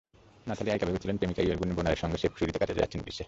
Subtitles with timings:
[0.47, 3.19] Nathalie আইকা ভেবেছিলেন, প্রেমিক Jürgen বোনারের সঙ্গে স্রেফ ছুটি কাটাতে যাচ্ছেন গ্রিসে।